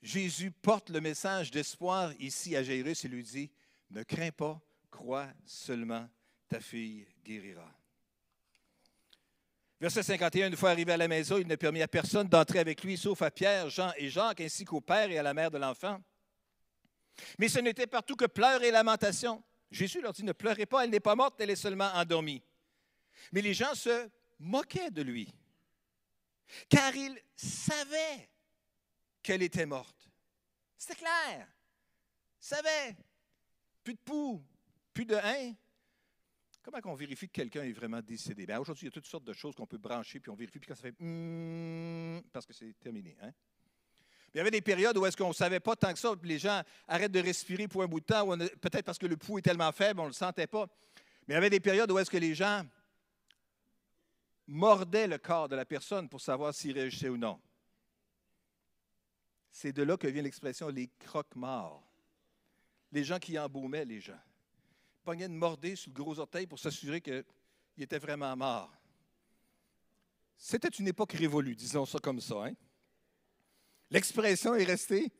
[0.00, 3.50] Jésus porte le message d'espoir ici à Jairus et lui dit,
[3.90, 4.58] ne crains pas,
[4.90, 6.08] crois seulement,
[6.48, 7.70] ta fille guérira.
[9.78, 12.82] Verset 51, une fois arrivé à la maison, il ne permit à personne d'entrer avec
[12.82, 15.58] lui, sauf à Pierre, Jean et Jacques, ainsi qu'au père et à la mère de
[15.58, 16.00] l'enfant.
[17.38, 19.42] Mais ce n'était partout que pleurs et lamentations.
[19.70, 22.42] Jésus leur dit, ne pleurez pas, elle n'est pas morte, elle est seulement endormie.
[23.32, 25.34] Mais les gens se moquaient de lui
[26.68, 28.28] car il savait
[29.22, 30.10] qu'elle était morte.
[30.78, 31.48] C'était clair.
[32.38, 32.96] Savait.
[33.82, 34.44] Plus de poux,
[34.92, 35.54] plus de hain.
[36.62, 38.44] Comment on vérifie que quelqu'un est vraiment décédé?
[38.44, 40.58] Ben, aujourd'hui, il y a toutes sortes de choses qu'on peut brancher, puis on vérifie,
[40.58, 43.16] puis quand ça fait hmm, parce que c'est terminé.
[43.22, 43.30] Hein?
[44.34, 46.28] Il y avait des périodes où est-ce qu'on ne savait pas tant que ça, puis
[46.28, 49.38] les gens arrêtent de respirer pour un bout de temps, peut-être parce que le pouls
[49.38, 50.66] est tellement faible, on ne le sentait pas.
[51.26, 52.64] Mais il y avait des périodes où est-ce que les gens
[54.46, 57.40] mordait le corps de la personne pour savoir s'il réagissait ou non.
[59.50, 61.82] C'est de là que vient l'expression les croque-morts.
[62.92, 64.20] Les gens qui embaumaient les gens.
[65.00, 67.24] Ils pognaient de morder sur le gros orteil pour s'assurer qu'il
[67.78, 68.72] était vraiment mort.
[70.36, 72.46] C'était une époque révolue, disons ça comme ça.
[72.46, 72.52] Hein?
[73.90, 75.10] L'expression est restée.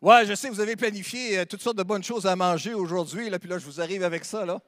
[0.00, 3.30] Ouais, je sais, vous avez planifié euh, toutes sortes de bonnes choses à manger aujourd'hui,
[3.38, 4.60] puis là, je vous arrive avec ça, là.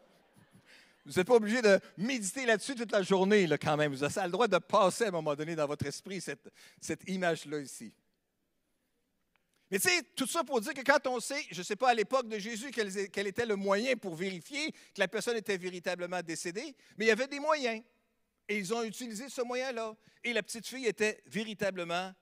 [1.05, 3.93] Vous n'êtes pas obligé de méditer là-dessus toute la journée, quand même.
[3.93, 7.59] Vous avez le droit de passer à un moment donné dans votre esprit cette, image-là
[7.61, 7.93] ici.
[9.71, 11.91] Mais tu sais, tout ça pour dire que quand on sait, je ne sais pas
[11.91, 16.23] à l'époque de Jésus quel, était le moyen pour vérifier que la personne était véritablement
[16.23, 17.83] décédée, mais il y avait des moyens.
[18.49, 19.95] Et ils ont utilisé ce moyen-là.
[20.23, 22.13] Et la petite fille était véritablement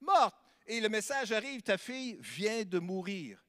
[0.00, 0.36] morte.
[0.66, 3.44] Et le message arrive, ta fille vient de mourir.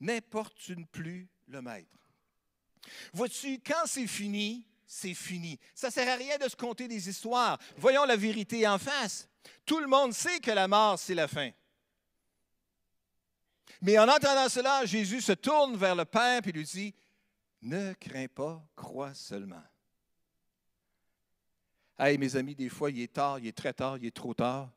[0.00, 2.01] N'importune plus le maître?
[3.12, 5.58] Vois-tu, quand c'est fini, c'est fini.
[5.74, 7.58] Ça ne sert à rien de se conter des histoires.
[7.76, 9.28] Voyons la vérité en face.
[9.64, 11.50] Tout le monde sait que la mort, c'est la fin.
[13.80, 16.94] Mais en entendant cela, Jésus se tourne vers le Père et lui dit,
[17.62, 19.62] Ne crains pas, crois seulement.
[21.98, 24.34] Hey, mes amis, des fois, il est tard, il est très tard, il est trop
[24.34, 24.70] tard.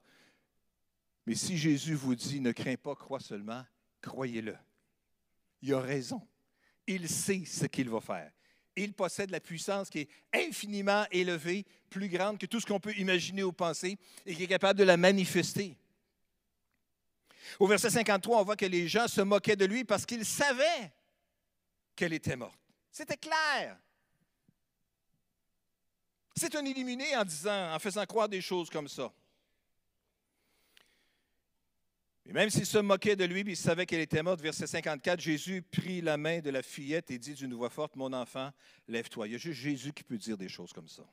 [1.26, 3.64] Mais si Jésus vous dit, ne crains pas, crois seulement,
[4.02, 4.56] croyez-le.
[5.62, 6.22] Il a raison
[6.88, 8.32] il sait ce qu'il va faire.
[8.76, 12.96] Il possède la puissance qui est infiniment élevée, plus grande que tout ce qu'on peut
[12.98, 15.78] imaginer ou penser, et qui est capable de la manifester.
[17.60, 20.92] Au verset 53, on voit que les gens se moquaient de lui parce qu'ils savaient
[21.96, 22.60] qu'elle était morte.
[22.92, 23.78] C'était clair.
[26.36, 29.12] C'est un illuminé en disant, en faisant croire des choses comme ça.
[32.34, 35.62] Même s'il se moquait de lui, puis il savait qu'elle était morte, verset 54, Jésus
[35.62, 38.52] prit la main de la fillette et dit d'une voix forte, Mon enfant,
[38.88, 39.28] lève-toi.
[39.28, 41.04] Il y a juste Jésus qui peut dire des choses comme ça.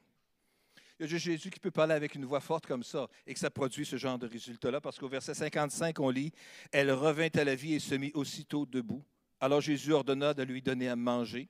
[0.98, 3.35] Il y a juste Jésus qui peut parler avec une voix forte comme ça et
[3.35, 6.33] que ça produit ce genre de résultat-là, parce qu'au verset 55, on lit,
[6.70, 9.05] Elle revint à la vie et se mit aussitôt debout.
[9.40, 11.48] Alors Jésus ordonna de lui donner à manger.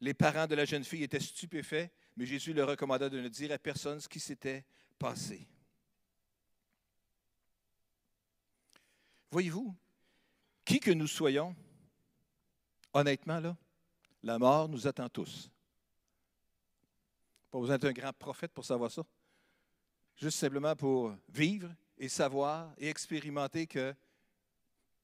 [0.00, 3.50] Les parents de la jeune fille étaient stupéfaits, mais Jésus leur recommanda de ne dire
[3.52, 4.64] à personne ce qui s'était
[4.98, 5.46] passé.
[9.32, 9.74] Voyez-vous,
[10.62, 11.56] qui que nous soyons,
[12.92, 13.56] honnêtement, là,
[14.22, 15.50] la mort nous attend tous.
[17.50, 19.02] Pas besoin d'être un grand prophète pour savoir ça.
[20.16, 23.94] juste simplement pour vivre et savoir et expérimenter que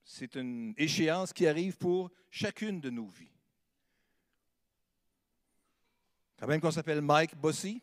[0.05, 3.33] c'est une échéance qui arrive pour chacune de nos vies.
[6.39, 7.83] Quand même qu'on s'appelle Mike Bossy,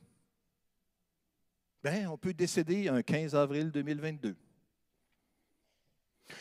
[1.82, 4.38] ben, on peut décéder un 15 avril 2022.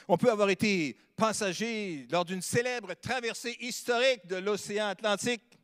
[0.09, 5.59] On peut avoir été passager lors d'une célèbre traversée historique de l'océan Atlantique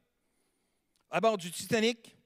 [1.11, 2.16] à bord du Titanic.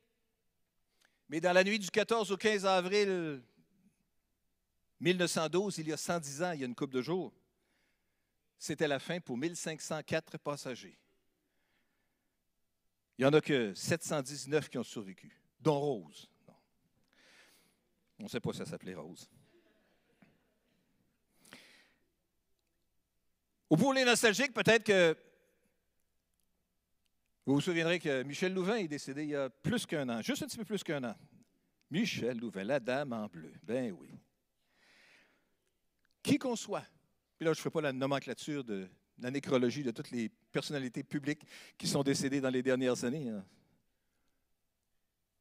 [1.29, 3.43] Mais dans la nuit du 14 au 15 avril
[5.01, 7.33] 1912, il y a 110 ans, il y a une couple de jours,
[8.59, 10.99] c'était la fin pour 1504 passagers.
[13.19, 16.31] Il n'y en a que 719 qui ont survécu, dont Rose.
[18.19, 19.29] On ne sait pas si ça s'appelait Rose.
[23.75, 25.17] Ou pour les nostalgiques, peut-être que
[27.45, 30.45] vous vous souviendrez que Michel Louvain est décédé il y a plus qu'un an, juste
[30.45, 31.17] un petit peu plus qu'un an.
[31.91, 33.53] Michel Louvain, la dame en bleu.
[33.65, 34.11] Ben oui.
[36.23, 36.87] Qui qu'on soit,
[37.37, 38.87] puis là, je ne ferai pas la nomenclature de
[39.19, 41.43] la nécrologie de toutes les personnalités publiques
[41.77, 43.29] qui sont décédées dans les dernières années.
[43.29, 43.45] Hein.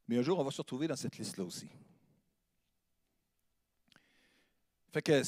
[0.08, 1.68] Mais un jour, on va se retrouver dans cette liste-là aussi.
[4.92, 5.22] Fait que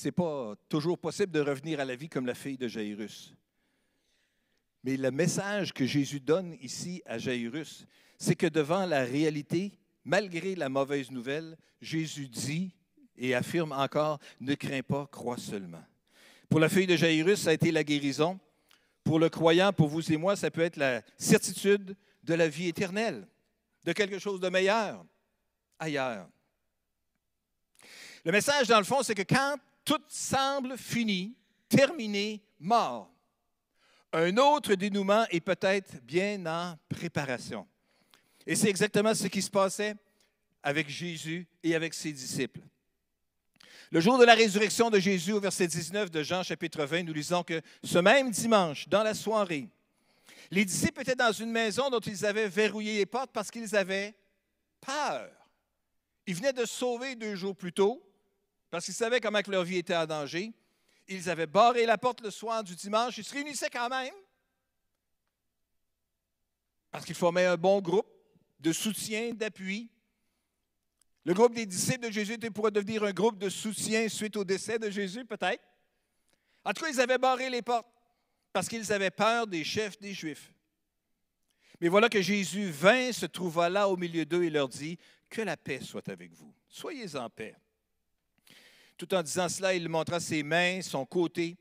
[0.00, 3.34] c'est pas toujours possible de revenir à la vie comme la fille de Jairus.
[4.82, 7.86] Mais le message que Jésus donne ici à Jairus,
[8.18, 12.74] c'est que devant la réalité, malgré la mauvaise nouvelle, Jésus dit
[13.18, 15.84] et affirme encore, ne crains pas, crois seulement.
[16.48, 18.40] Pour la fille de Jairus, ça a été la guérison.
[19.04, 22.68] Pour le croyant, pour vous et moi, ça peut être la certitude de la vie
[22.68, 23.28] éternelle,
[23.84, 25.04] de quelque chose de meilleur
[25.78, 26.26] ailleurs.
[28.24, 29.56] Le message, dans le fond, c'est que quand
[29.90, 31.34] tout semble fini,
[31.68, 33.12] terminé, mort.
[34.12, 37.66] Un autre dénouement est peut-être bien en préparation.
[38.46, 39.96] Et c'est exactement ce qui se passait
[40.62, 42.60] avec Jésus et avec ses disciples.
[43.90, 47.12] Le jour de la résurrection de Jésus, au verset 19 de Jean chapitre 20, nous
[47.12, 49.68] lisons que ce même dimanche, dans la soirée,
[50.52, 54.14] les disciples étaient dans une maison dont ils avaient verrouillé les portes parce qu'ils avaient
[54.80, 55.28] peur.
[56.28, 58.06] Ils venaient de sauver deux jours plus tôt
[58.70, 60.52] parce qu'ils savaient comment que leur vie était en danger.
[61.08, 63.18] Ils avaient barré la porte le soir du dimanche.
[63.18, 64.14] Ils se réunissaient quand même
[66.90, 68.08] parce qu'ils formaient un bon groupe
[68.58, 69.90] de soutien, d'appui.
[71.24, 74.44] Le groupe des disciples de Jésus était pour devenir un groupe de soutien suite au
[74.44, 75.62] décès de Jésus, peut-être.
[76.64, 77.86] En tout cas, ils avaient barré les portes
[78.52, 80.52] parce qu'ils avaient peur des chefs des Juifs.
[81.80, 85.42] Mais voilà que Jésus vint, se trouva là au milieu d'eux et leur dit, Que
[85.42, 86.52] la paix soit avec vous.
[86.68, 87.54] Soyez en paix.
[89.00, 91.56] Tout en disant cela, il montra ses mains, son côté,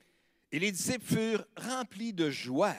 [0.52, 2.75] et les disciples furent remplis de joie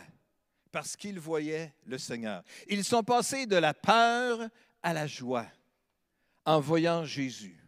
[0.70, 2.42] parce qu'ils voyaient le Seigneur.
[2.68, 4.38] Ils sont passés de la peur
[4.82, 5.46] à la joie
[6.44, 7.58] en voyant Jésus.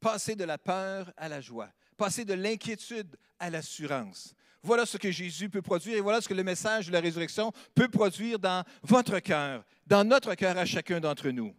[0.00, 4.34] Passer de la peur à la joie, passer de l'inquiétude à l'assurance.
[4.64, 7.52] Voilà ce que Jésus peut produire et voilà ce que le message de la résurrection
[7.76, 11.54] peut produire dans votre cœur, dans notre cœur à chacun d'entre nous.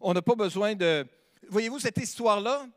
[0.00, 1.04] On n'a pas besoin de...
[1.48, 2.68] Voyez-vous, cette histoire-là,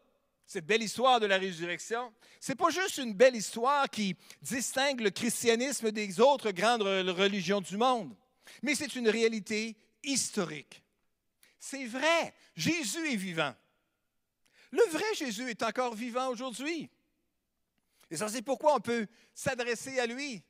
[0.45, 5.01] cette belle histoire de la résurrection, ce n'est pas juste une belle histoire qui distingue
[5.01, 8.15] le christianisme des autres grandes religions du monde,
[8.61, 10.83] mais c'est une réalité historique.
[11.59, 13.55] C'est vrai, Jésus est vivant.
[14.71, 16.89] Le vrai Jésus est encore vivant aujourd'hui.
[18.11, 20.43] Et ça, c'est pourquoi on peut s'adresser à lui.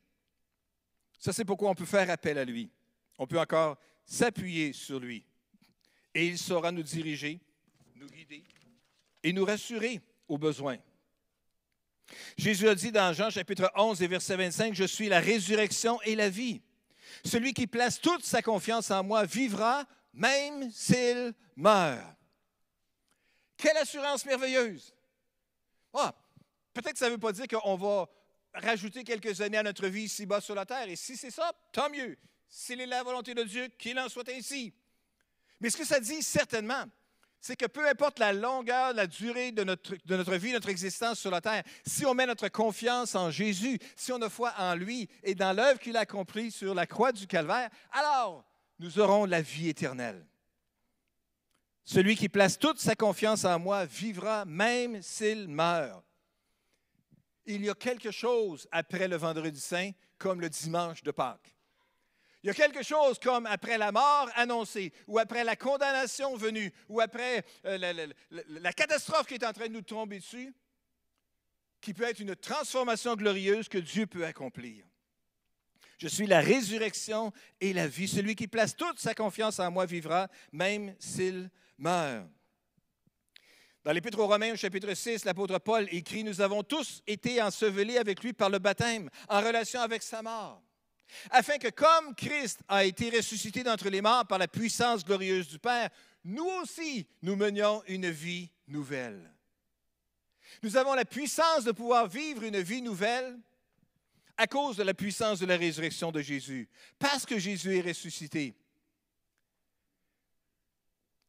[1.19, 2.69] Ça, c'est pourquoi on peut faire appel à lui.
[3.17, 5.25] On peut encore s'appuyer sur lui.
[6.13, 7.39] Et il saura nous diriger,
[7.95, 8.43] nous guider
[9.25, 10.77] et nous rassurer aux besoins.
[12.38, 16.15] Jésus a dit dans Jean chapitre 11 et verset 25, Je suis la résurrection et
[16.15, 16.61] la vie.
[17.25, 19.83] Celui qui place toute sa confiance en moi vivra
[20.13, 22.15] même s'il meurt.
[23.57, 24.93] Quelle assurance merveilleuse!
[25.91, 26.13] Ah,
[26.71, 28.07] peut-être que ça ne veut pas dire qu'on va
[28.53, 30.88] rajouter quelques années à notre vie ici-bas sur la terre.
[30.88, 32.15] Et si c'est ça, tant mieux.
[32.47, 34.71] S'il est la volonté de Dieu, qu'il en soit ainsi.
[35.59, 36.85] Mais ce que ça dit certainement,
[37.45, 41.41] c'est que peu importe la longueur, la durée de notre, vie, notre existence sur la
[41.41, 45.36] terre, si on met notre confiance en Jésus, si on a foi en lui et
[45.36, 48.43] dans l'œuvre qu'il a accomplie sur la croix du calvaire, alors
[48.79, 50.25] nous aurons la vie éternelle.
[51.84, 56.03] Celui qui place toute sa confiance en moi vivra même s'il meurt.
[57.45, 61.54] Il y a quelque chose après le vendredi saint comme le dimanche de Pâques.
[62.45, 66.71] Il y a quelque chose comme après la mort annoncée, ou après la condamnation venue,
[66.88, 70.53] ou après euh, la, catastrophe qui est en train de nous tomber dessus,
[71.81, 74.86] qui peut être une transformation glorieuse que Dieu peut accomplir.
[75.97, 78.08] Je suis la résurrection et la vie.
[78.08, 82.27] Celui qui place toute sa confiance en moi vivra, même s'il meurt.
[83.84, 87.97] Dans l'Épître aux Romains, au chapitre 6, l'apôtre Paul écrit Nous avons tous été ensevelis
[87.97, 90.62] avec lui par le baptême, en relation avec sa mort,
[91.29, 95.59] afin que, comme Christ a été ressuscité d'entre les morts par la puissance glorieuse du
[95.59, 95.89] Père,
[96.23, 99.31] nous aussi, nous menions une vie nouvelle.
[100.63, 103.37] Nous avons la puissance de pouvoir vivre une vie nouvelle
[104.37, 108.55] à cause de la puissance de la résurrection de Jésus, parce que Jésus est ressuscité.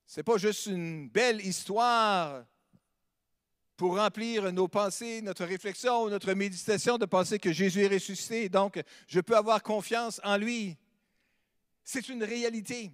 [0.06, 2.44] Ce n'est pas juste une belle histoire
[3.76, 8.82] pour remplir nos pensées, notre réflexion, notre méditation, de penser que Jésus est ressuscité, donc
[9.06, 10.76] je peux avoir confiance en lui.
[11.84, 12.92] C'est une réalité.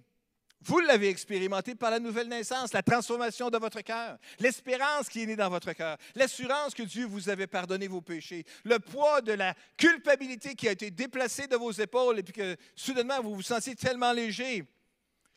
[0.65, 5.25] Vous l'avez expérimenté par la nouvelle naissance, la transformation de votre cœur, l'espérance qui est
[5.25, 9.33] née dans votre cœur, l'assurance que Dieu vous avait pardonné vos péchés, le poids de
[9.33, 13.41] la culpabilité qui a été déplacé de vos épaules et puis que soudainement vous vous
[13.41, 14.63] sentiez tellement léger.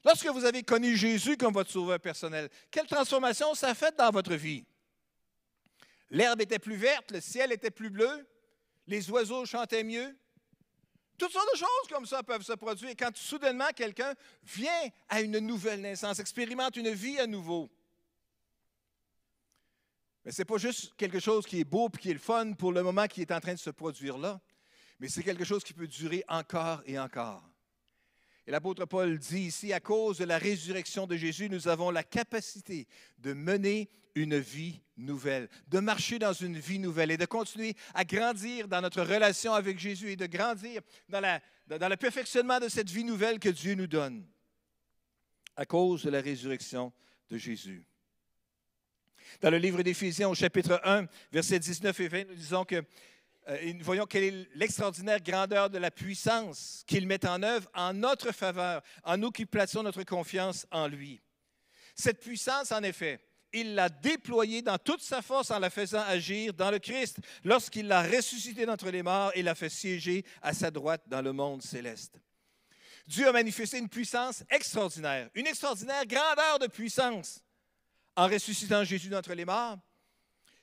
[0.05, 4.11] Lorsque vous avez connu Jésus comme votre sauveur personnel, quelle transformation ça a fait dans
[4.11, 4.65] votre vie?
[6.11, 8.27] L'herbe était plus verte, le ciel était plus bleu,
[8.87, 10.17] les oiseaux chantaient mieux,
[11.19, 14.15] toutes sortes de choses comme ça peuvent se produire quand soudainement quelqu'un
[14.45, 17.71] vient à une nouvelle naissance, expérimente une vie à nouveau.
[20.25, 22.53] Mais ce n'est pas juste quelque chose qui est beau et qui est le fun
[22.53, 24.41] pour le moment qui est en train de se produire là,
[24.99, 27.49] mais c'est quelque chose qui peut durer encore et encore.
[28.47, 32.05] Et l'apôtre Paul dit ici, à cause de la résurrection de Jésus, nous avons la
[32.05, 32.87] capacité
[33.19, 38.05] de mener une vie nouvelle, de marcher dans une vie nouvelle et de continuer à
[38.05, 43.05] grandir dans notre relation avec Jésus et de grandir dans, le perfectionnement de cette vie
[43.05, 44.25] nouvelle que Dieu nous donne
[45.57, 46.93] à cause de la résurrection
[47.29, 47.85] de Jésus.
[49.41, 52.85] Dans le livre d'Éphésiens, au chapitre 1, versets 19 et 20, nous disons que
[53.49, 57.93] euh, nous voyons quelle est l'extraordinaire grandeur de la puissance qu'il met en œuvre en
[57.93, 61.21] notre faveur, en nous qui plaçons notre confiance en lui.
[61.95, 63.21] Cette puissance, en effet,
[63.53, 67.87] il l'a déployée dans toute sa force en la faisant agir dans le Christ, lorsqu'il
[67.87, 71.63] l'a ressuscité d'entre les morts et l'a fait siéger à sa droite dans le monde
[71.63, 72.21] céleste.
[73.07, 77.41] Dieu a manifesté une puissance extraordinaire, une extraordinaire grandeur de puissance
[78.17, 79.79] en ressuscitant Jésus d'entre les morts,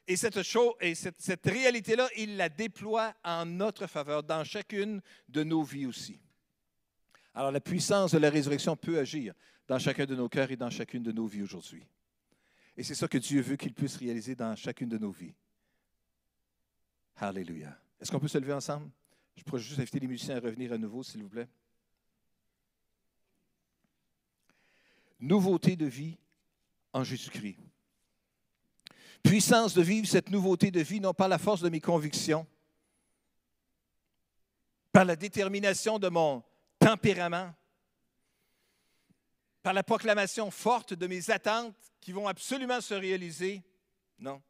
[0.08, 0.38] et cette,
[0.82, 6.20] et cette, réalité-là, il la déploie en notre faveur dans chacune de nos vies aussi.
[7.34, 9.34] Alors la puissance de la résurrection peut agir
[9.68, 11.88] dans chacun de nos cœurs et dans chacune de nos vies aujourd'hui.
[12.76, 15.34] Et c'est ça que Dieu veut qu'il puisse réaliser dans chacune de nos vies.
[17.16, 17.78] Alléluia.
[18.00, 18.90] Est-ce qu'on peut se lever ensemble?
[19.36, 21.48] Je pourrais juste inviter les musiciens à revenir à nouveau, s'il vous plaît.
[25.20, 26.18] Nouveauté de vie
[26.92, 27.58] en Jésus-Christ
[29.24, 32.46] puissance de vivre cette nouveauté de vie, non par la force de mes convictions,
[34.92, 36.44] par la détermination de mon
[36.78, 37.54] tempérament,
[39.64, 43.64] par la proclamation forte de mes attentes qui vont absolument se réaliser.
[44.20, 44.42] Non.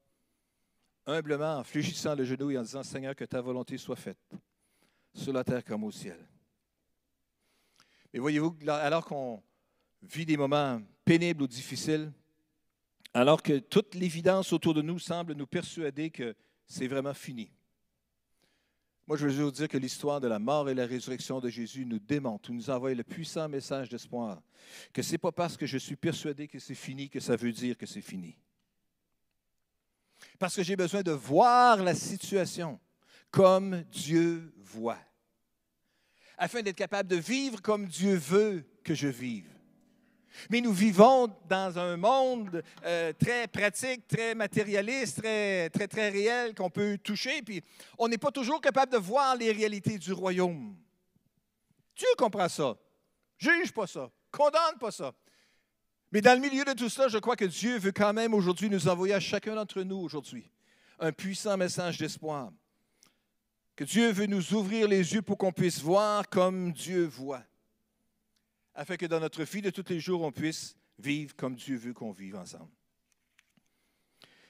[1.05, 4.33] Humblement, en fléchissant le genou et en disant, Seigneur, que ta volonté soit faite,
[5.13, 6.17] sur la terre comme au ciel.
[8.11, 9.41] Mais voyez-vous, alors qu'on
[10.01, 12.11] vit des moments pénibles ou difficiles,
[13.13, 17.51] alors que toute l'évidence autour de nous semble nous persuader que c'est vraiment fini.
[19.05, 21.85] Moi, je veux vous dire que l'histoire de la mort et la résurrection de Jésus
[21.85, 24.41] nous démontre, nous envoie le puissant message d'espoir,
[24.93, 27.51] que ce n'est pas parce que je suis persuadé que c'est fini que ça veut
[27.51, 28.37] dire que c'est fini.
[30.39, 32.79] Parce que j'ai besoin de voir la situation
[33.29, 34.99] comme Dieu voit,
[36.37, 39.52] afin d'être capable de vivre comme Dieu veut que je vive.
[40.49, 46.55] Mais nous vivons dans un monde euh, très pratique, très matérialiste, très, très, très réel
[46.55, 47.63] qu'on peut toucher, puis
[47.97, 50.75] on n'est pas toujours capable de voir les réalités du royaume.
[51.95, 52.75] Dieu comprend ça?
[53.37, 54.09] Juge pas ça.
[54.31, 55.13] Condamne pas ça.
[56.11, 58.69] Mais dans le milieu de tout cela, je crois que Dieu veut quand même aujourd'hui
[58.69, 60.49] nous envoyer à chacun d'entre nous aujourd'hui
[60.99, 62.51] un puissant message d'espoir.
[63.75, 67.43] Que Dieu veut nous ouvrir les yeux pour qu'on puisse voir comme Dieu voit
[68.75, 71.93] afin que dans notre vie de tous les jours, on puisse vivre comme Dieu veut
[71.93, 72.69] qu'on vive ensemble.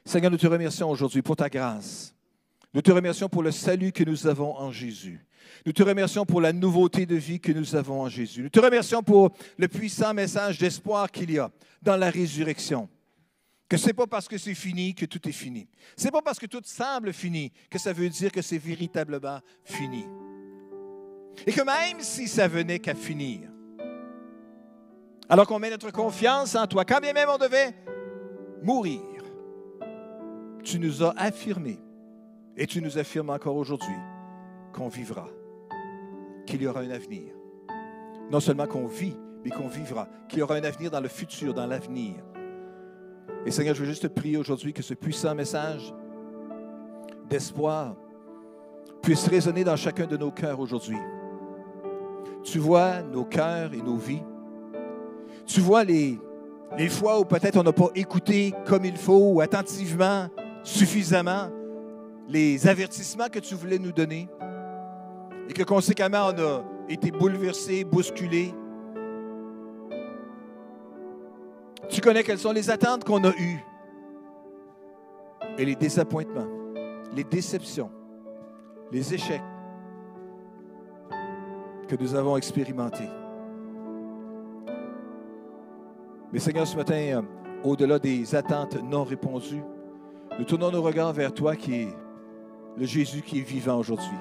[0.05, 2.13] Seigneur, nous te remercions aujourd'hui pour ta grâce.
[2.73, 5.25] Nous te remercions pour le salut que nous avons en Jésus.
[5.65, 8.41] Nous te remercions pour la nouveauté de vie que nous avons en Jésus.
[8.41, 12.89] Nous te remercions pour le puissant message d'espoir qu'il y a dans la résurrection.
[13.69, 15.67] Que ce n'est pas parce que c'est fini que tout est fini.
[15.95, 19.39] Ce n'est pas parce que tout semble fini que ça veut dire que c'est véritablement
[19.63, 20.05] fini.
[21.45, 23.52] Et que même si ça venait qu'à finir,
[25.29, 26.85] alors qu'on met notre confiance en toi.
[26.85, 27.73] Quand bien même on devait
[28.61, 29.01] mourir,
[30.63, 31.79] tu nous as affirmé,
[32.55, 33.95] et tu nous affirmes encore aujourd'hui,
[34.73, 35.27] qu'on vivra.
[36.45, 37.33] qu'il y aura un avenir.
[38.29, 41.53] Non seulement qu'on vit, mais qu'on vivra, qu'il y aura un avenir dans le futur,
[41.53, 42.15] dans l'avenir.
[43.45, 45.93] Et Seigneur, je veux juste te prier aujourd'hui que ce puissant message
[47.29, 47.95] d'espoir
[49.01, 50.97] puisse résonner dans chacun de nos cœurs aujourd'hui.
[52.43, 54.23] Tu vois nos cœurs et nos vies.
[55.45, 56.19] Tu vois les,
[56.77, 60.27] les fois où peut-être on n'a pas écouté comme il faut ou attentivement,
[60.63, 61.49] suffisamment,
[62.27, 64.27] les avertissements que tu voulais nous donner
[65.49, 68.53] et que conséquemment on a été bouleversé, bousculé.
[71.89, 73.63] Tu connais quelles sont les attentes qu'on a eues
[75.57, 76.47] et les désappointements,
[77.13, 77.91] les déceptions,
[78.91, 79.41] les échecs
[81.87, 83.09] que nous avons expérimentés.
[86.33, 87.21] Mais Seigneur, ce matin, euh,
[87.63, 89.61] au-delà des attentes non répondues,
[90.39, 91.95] nous tournons nos regards vers toi qui est
[92.75, 94.17] le Jésus qui est vivant aujourd'hui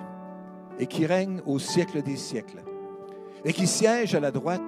[0.78, 2.62] et qui règne au siècle des siècles
[3.46, 4.60] et qui siège à la droite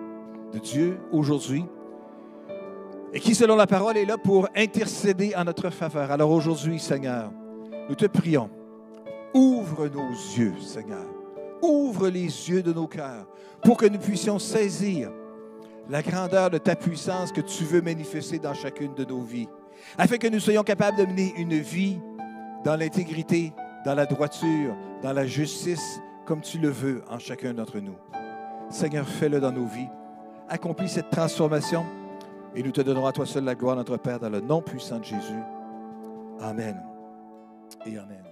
[0.55, 1.67] de Dieu aujourd'hui
[3.13, 6.11] et qui, selon la parole, est là pour intercéder en notre faveur.
[6.11, 7.31] Alors aujourd'hui, Seigneur,
[7.91, 8.49] nous te prions,
[9.35, 11.05] ouvre nos yeux, Seigneur,
[11.61, 13.27] ouvre les yeux de nos cœurs
[13.63, 15.11] pour que nous puissions saisir
[15.89, 19.49] la grandeur de ta puissance que tu veux manifester dans chacune de nos vies,
[19.99, 21.99] afin que nous soyons capables de mener une vie
[22.65, 23.53] dans l'intégrité,
[23.85, 27.97] dans la droiture, dans la justice, comme tu le veux en chacun d'entre nous.
[28.71, 29.89] Seigneur, fais-le dans nos vies.
[30.49, 31.85] Accomplis cette transformation
[32.55, 34.99] et nous te donnerons à toi seul la gloire, notre Père, dans le nom puissant
[34.99, 35.43] de Jésus.
[36.41, 36.83] Amen
[37.87, 38.24] et Amen.